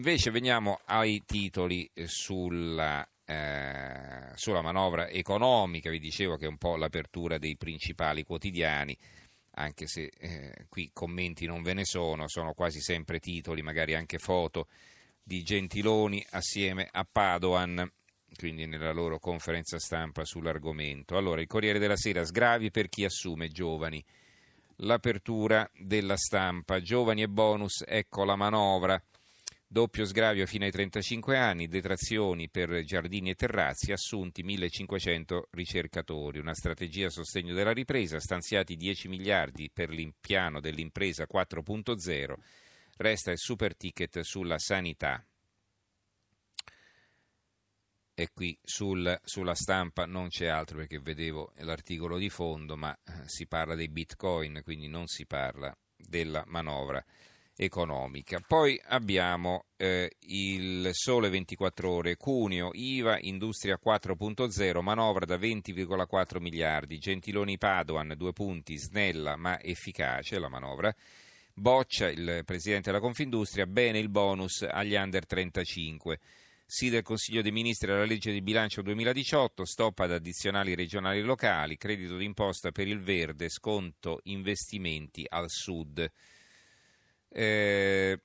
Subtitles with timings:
[0.00, 6.76] invece veniamo ai titoli sulla, eh, sulla manovra economica, vi dicevo che è un po'
[6.76, 8.96] l'apertura dei principali quotidiani
[9.54, 14.16] anche se eh, qui commenti non ve ne sono, sono quasi sempre titoli, magari anche
[14.16, 14.68] foto
[15.22, 17.86] di Gentiloni assieme a Padoan,
[18.36, 21.18] quindi nella loro conferenza stampa sull'argomento.
[21.18, 24.02] Allora, il Corriere della Sera, sgravi per chi assume giovani.
[24.76, 29.02] L'apertura della stampa, giovani e bonus, ecco la manovra.
[29.72, 36.54] Doppio sgravio fino ai 35 anni, detrazioni per giardini e terrazzi, assunti 1500 ricercatori, una
[36.54, 42.34] strategia a sostegno della ripresa, stanziati 10 miliardi per l'impiano dell'impresa 4.0,
[42.96, 45.24] resta il super ticket sulla sanità.
[48.12, 53.28] E qui sul, sulla stampa non c'è altro perché vedevo l'articolo di fondo, ma eh,
[53.28, 57.04] si parla dei bitcoin, quindi non si parla della manovra
[57.60, 58.40] economica.
[58.46, 66.98] Poi abbiamo eh, il Sole 24 ore, Cuneo, IVA, Industria 4.0, manovra da 20,4 miliardi,
[66.98, 70.94] Gentiloni Padoan, due punti, snella ma efficace la manovra.
[71.52, 76.18] Boccia, il presidente della Confindustria, bene il bonus agli under 35.
[76.64, 81.22] Sì del Consiglio dei Ministri alla legge di bilancio 2018, stop ad addizionali regionali e
[81.22, 86.10] locali, credito d'imposta per il verde, sconto investimenti al sud.
[87.32, 88.20] Eh,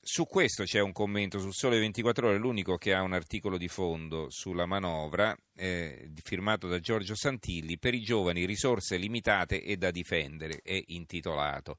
[0.00, 3.66] su questo c'è un commento sul Sole 24 Ore, l'unico che ha un articolo di
[3.66, 9.90] fondo sulla manovra, eh, firmato da Giorgio Santilli, per i giovani risorse limitate e da
[9.90, 11.78] difendere, è intitolato.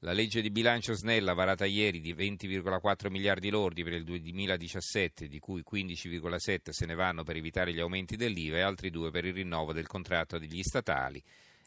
[0.00, 5.38] La legge di bilancio snella varata ieri di 20,4 miliardi lordi per il 2017, di
[5.38, 9.34] cui 15,7 se ne vanno per evitare gli aumenti dell'IVA e altri due per il
[9.34, 11.22] rinnovo del contratto degli statali,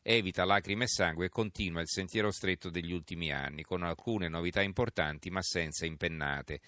[0.07, 4.61] evita lacrime e sangue e continua il sentiero stretto degli ultimi anni, con alcune novità
[4.61, 6.59] importanti ma senza impennate.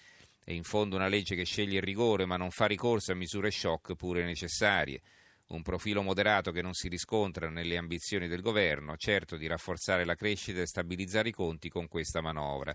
[0.44, 3.52] È in fondo una legge che sceglie il rigore ma non fa ricorso a misure
[3.52, 5.00] shock pure necessarie.
[5.48, 10.16] Un profilo moderato che non si riscontra nelle ambizioni del governo, certo di rafforzare la
[10.16, 12.74] crescita e stabilizzare i conti con questa manovra.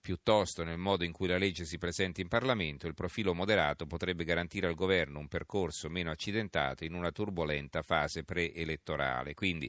[0.00, 4.22] Piuttosto, nel modo in cui la legge si presenta in Parlamento, il profilo moderato potrebbe
[4.22, 9.34] garantire al governo un percorso meno accidentato in una turbolenta fase preelettorale.
[9.34, 9.68] Quindi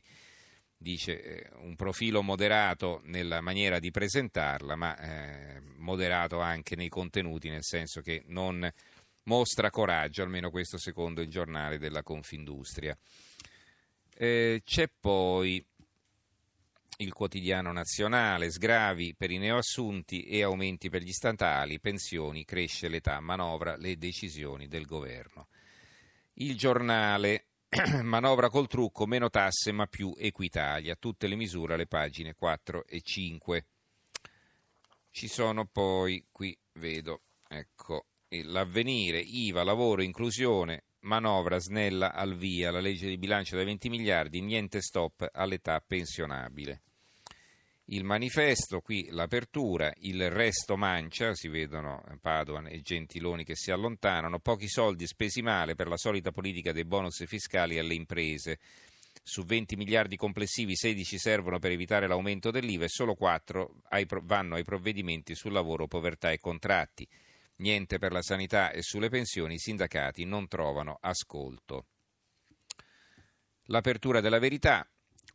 [0.85, 7.49] dice eh, un profilo moderato nella maniera di presentarla, ma eh, moderato anche nei contenuti,
[7.49, 8.71] nel senso che non
[9.23, 12.95] mostra coraggio, almeno questo secondo il giornale della Confindustria.
[14.15, 15.65] Eh, c'è poi
[16.97, 23.19] il quotidiano nazionale, sgravi per i neoassunti e aumenti per gli statali, pensioni, cresce l'età,
[23.21, 25.47] manovra le decisioni del governo.
[26.33, 27.44] Il giornale
[28.03, 33.01] manovra col trucco, meno tasse ma più Equitalia, tutte le misure alle pagine 4 e
[33.01, 33.65] 5.
[35.09, 42.79] Ci sono poi, qui vedo, ecco, l'avvenire, IVA, lavoro, inclusione, manovra snella al via, la
[42.79, 46.81] legge di bilancio da 20 miliardi, niente stop all'età pensionabile
[47.89, 54.39] il manifesto, qui l'apertura, il resto mancia, si vedono Padoan e Gentiloni che si allontanano,
[54.39, 58.59] pochi soldi spesi male per la solita politica dei bonus fiscali alle imprese.
[59.21, 63.81] Su 20 miliardi complessivi 16 servono per evitare l'aumento dell'IVA e solo 4
[64.23, 67.07] vanno ai provvedimenti sul lavoro, povertà e contratti.
[67.57, 71.85] Niente per la sanità e sulle pensioni i sindacati non trovano ascolto.
[73.69, 74.87] L'apertura della verità,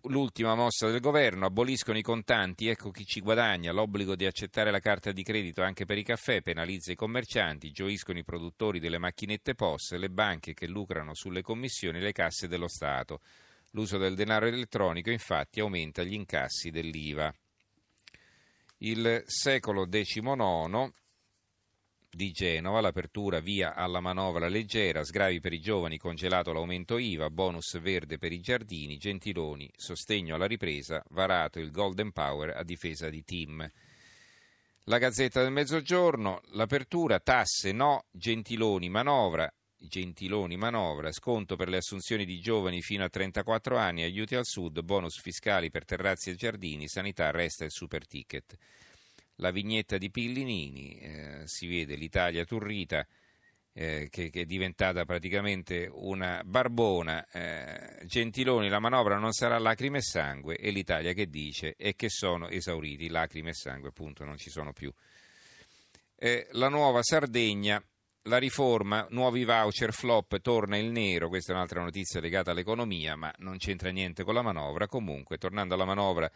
[0.04, 4.78] L'ultima mossa del governo, aboliscono i contanti, ecco chi ci guadagna, l'obbligo di accettare la
[4.78, 9.54] carta di credito anche per i caffè penalizza i commercianti, gioiscono i produttori delle macchinette
[9.54, 13.20] POS, le banche che lucrano sulle commissioni e le casse dello Stato.
[13.72, 17.32] L'uso del denaro elettronico infatti aumenta gli incassi dell'IVA.
[18.78, 20.90] Il secolo XIX
[22.12, 27.78] di Genova, l'apertura via alla manovra leggera, sgravi per i giovani, congelato l'aumento IVA, bonus
[27.78, 33.22] verde per i giardini, Gentiloni, sostegno alla ripresa, varato il Golden Power a difesa di
[33.22, 33.70] Tim.
[34.84, 39.48] La Gazzetta del Mezzogiorno, l'apertura, tasse no, Gentiloni manovra,
[39.78, 44.80] Gentiloni manovra, sconto per le assunzioni di giovani fino a 34 anni, aiuti al sud,
[44.80, 48.56] bonus fiscali per terrazzi e giardini, sanità resta il super ticket
[49.40, 53.06] la vignetta di Pillinini, eh, si vede l'Italia turrita
[53.72, 57.26] eh, che, che, è diventata praticamente una barbona.
[57.30, 62.08] Eh, Gentiloni, la manovra non sarà lacrime e sangue e l'Italia che dice è che
[62.08, 64.92] sono esauriti, lacrime e sangue appunto non ci sono più.
[66.16, 67.82] Eh, la nuova Sardegna,
[68.24, 73.32] la riforma, nuovi voucher, flop, torna il nero, questa è un'altra notizia legata all'economia ma
[73.38, 76.30] non c'entra niente con la manovra, comunque tornando alla manovra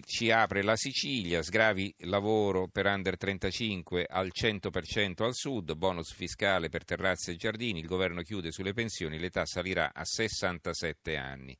[0.00, 6.70] ci apre la Sicilia, sgravi lavoro per under 35 al 100% al sud, bonus fiscale
[6.70, 11.54] per terrazze e giardini, il governo chiude sulle pensioni, l'età salirà a 67 anni.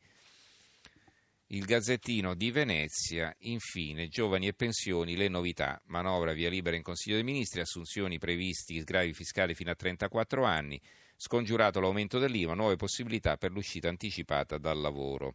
[1.48, 7.16] Il Gazzettino di Venezia, infine, giovani e pensioni, le novità, manovra via libera in Consiglio
[7.16, 10.80] dei Ministri, assunzioni previsti, sgravi fiscali fino a 34 anni,
[11.16, 15.34] scongiurato l'aumento dell'IVA, nuove possibilità per l'uscita anticipata dal lavoro.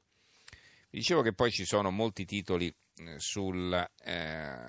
[0.89, 2.73] Dicevo che poi ci sono molti titoli
[3.17, 4.59] sul, eh,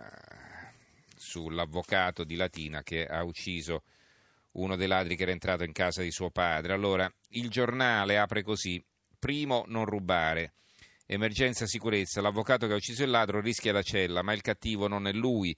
[1.17, 3.83] sull'avvocato di Latina che ha ucciso
[4.53, 6.73] uno dei ladri che era entrato in casa di suo padre.
[6.73, 8.83] Allora, il giornale apre così:
[9.19, 10.53] primo, non rubare.
[11.07, 12.21] Emergenza sicurezza.
[12.21, 15.57] L'avvocato che ha ucciso il ladro rischia la cella, ma il cattivo non è lui.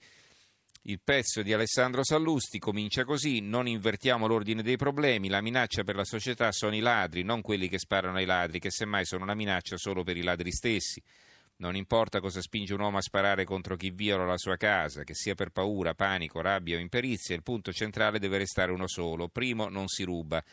[0.83, 5.95] Il pezzo di Alessandro Sallusti comincia così: Non invertiamo l'ordine dei problemi, la minaccia per
[5.95, 9.35] la società sono i ladri, non quelli che sparano ai ladri, che semmai sono una
[9.35, 11.01] minaccia solo per i ladri stessi.
[11.61, 15.13] Non importa cosa spinge un uomo a sparare contro chi viola la sua casa, che
[15.13, 19.27] sia per paura, panico, rabbia o imperizia, il punto centrale deve restare uno solo.
[19.27, 20.43] Primo, non si ruba.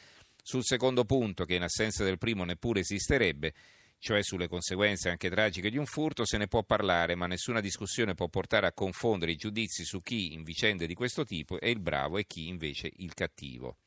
[0.42, 3.54] Sul secondo punto, che in assenza del primo neppure esisterebbe,
[3.98, 8.12] cioè sulle conseguenze anche tragiche di un furto, se ne può parlare, ma nessuna discussione
[8.12, 11.80] può portare a confondere i giudizi su chi in vicende di questo tipo è il
[11.80, 13.78] bravo e chi invece il cattivo.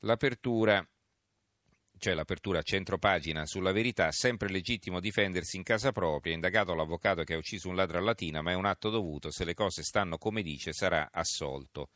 [0.00, 0.86] L'apertura
[1.98, 7.34] cioè l'apertura a centropagina sulla verità, sempre legittimo difendersi in casa propria, indagato l'avvocato che
[7.34, 10.18] ha ucciso un ladro a Latina, ma è un atto dovuto, se le cose stanno
[10.18, 11.90] come dice sarà assolto.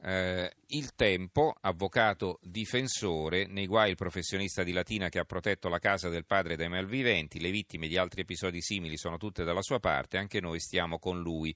[0.00, 5.80] Eh, il Tempo, avvocato difensore, nei guai il professionista di Latina che ha protetto la
[5.80, 9.80] casa del padre dai malviventi, le vittime di altri episodi simili sono tutte dalla sua
[9.80, 11.54] parte, anche noi stiamo con lui.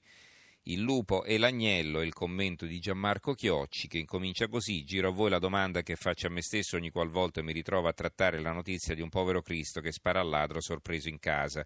[0.67, 5.11] Il lupo e l'agnello è il commento di Gianmarco Chiocci che incomincia così, giro a
[5.11, 8.53] voi la domanda che faccio a me stesso ogni qualvolta mi ritrovo a trattare la
[8.53, 11.65] notizia di un povero Cristo che spara al ladro sorpreso in casa.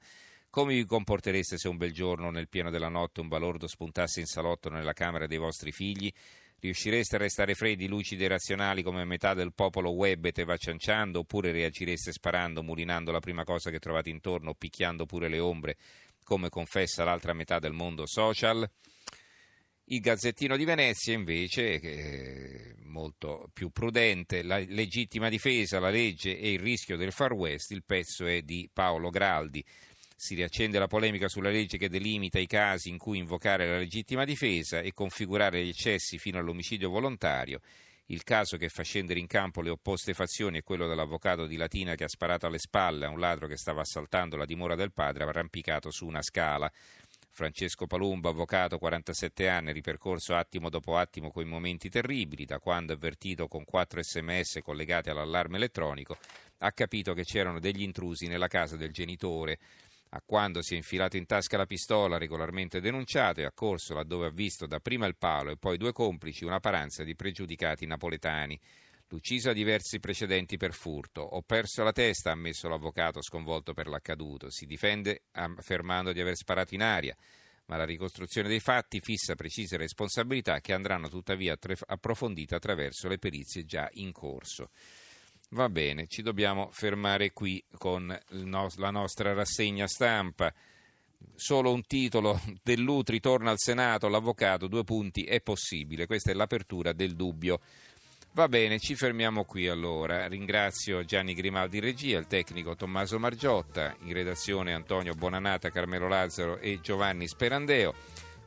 [0.50, 4.26] Come vi comportereste se un bel giorno, nel pieno della notte, un balordo spuntasse in
[4.26, 6.12] salotto nella camera dei vostri figli?
[6.60, 10.58] Riuscireste a restare freddi, lucidi e razionali come metà del popolo web e te va
[10.58, 15.78] cianciando oppure reagireste sparando, mulinando la prima cosa che trovate intorno, picchiando pure le ombre,
[16.28, 18.70] come confessa l'altra metà del mondo social?
[19.86, 26.52] Il Gazzettino di Venezia invece, è molto più prudente, la legittima difesa, la legge e
[26.52, 29.64] il rischio del Far West, il pezzo è di Paolo Graldi.
[30.18, 34.26] Si riaccende la polemica sulla legge che delimita i casi in cui invocare la legittima
[34.26, 37.62] difesa e configurare gli eccessi fino all'omicidio volontario.
[38.10, 41.96] Il caso che fa scendere in campo le opposte fazioni è quello dell'avvocato di Latina
[41.96, 45.26] che ha sparato alle spalle a un ladro che stava assaltando la dimora del padre
[45.26, 46.72] arrampicato su una scala.
[47.30, 53.50] Francesco Palumbo, avvocato, 47 anni, ripercorso attimo dopo attimo quei momenti terribili, da quando avvertito
[53.50, 56.18] con quattro sms collegati all'allarme elettronico,
[56.60, 59.60] ha capito che c'erano degli intrusi nella casa del genitore
[60.10, 64.28] a quando si è infilato in tasca la pistola regolarmente denunciato e ha corso laddove
[64.28, 68.60] ha visto dapprima il palo e poi due complici una paranza di pregiudicati napoletani.
[69.10, 71.22] L'ucciso ha diversi precedenti per furto.
[71.22, 74.50] Ho perso la testa, ha ammesso l'avvocato sconvolto per l'accaduto.
[74.50, 77.16] Si difende affermando di aver sparato in aria,
[77.68, 83.64] ma la ricostruzione dei fatti fissa precise responsabilità che andranno tuttavia approfondite attraverso le perizie
[83.64, 84.72] già in corso.
[85.50, 90.54] Va bene, ci dobbiamo fermare qui con la nostra rassegna stampa.
[91.36, 96.06] Solo un titolo dell'Utri torna al Senato, l'avvocato, due punti, è possibile.
[96.06, 97.62] Questa è l'apertura del dubbio.
[98.34, 100.28] Va bene, ci fermiamo qui allora.
[100.28, 106.80] Ringrazio Gianni Grimaldi regia, il tecnico Tommaso Margiotta, in redazione Antonio Bonanata, Carmelo Lazzaro e
[106.82, 107.94] Giovanni Sperandeo.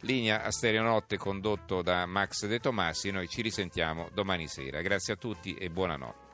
[0.02, 3.10] Linea a Stereonotte condotto da Max De Tomassi.
[3.10, 4.80] Noi ci risentiamo domani sera.
[4.80, 6.29] Grazie a tutti e buonanotte.